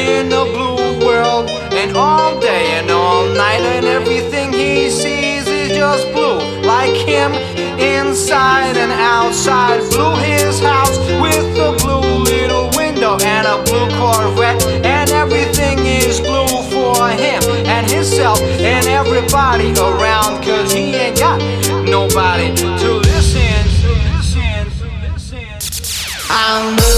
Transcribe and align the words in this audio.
in 0.00 0.28
the 0.28 0.44
blue 0.54 1.04
world 1.06 1.50
and 1.72 1.96
all 1.96 2.38
day 2.40 2.78
and 2.78 2.90
all 2.90 3.26
night 3.34 3.60
and 3.60 3.84
everything 3.84 4.52
he 4.52 4.90
sees 4.90 5.46
is 5.46 5.68
just 5.76 6.10
blue 6.12 6.40
like 6.62 6.96
him 6.96 7.32
inside 7.78 8.76
and 8.76 8.92
outside. 8.92 9.80
Blue 9.90 10.14
his 10.16 10.60
house 10.60 10.96
with 11.20 11.46
a 11.68 11.72
blue 11.82 12.24
little 12.24 12.70
window 12.76 13.18
and 13.22 13.46
a 13.46 13.62
blue 13.64 13.88
corvette 13.98 14.62
and 14.84 15.10
everything 15.10 15.78
is 15.78 16.20
blue 16.20 16.46
for 16.72 17.08
him 17.08 17.42
and 17.66 17.90
himself 17.90 18.40
and 18.40 18.86
everybody 18.86 19.72
around 19.72 20.42
cause 20.42 20.72
he 20.72 20.94
ain't 20.94 21.18
got 21.18 21.38
nobody 21.84 22.54
to 22.56 22.96
listen 23.08 23.64
to 23.82 23.90
listen 24.16 24.70
to 24.80 24.88
listen. 25.12 26.26
I'm 26.30 26.89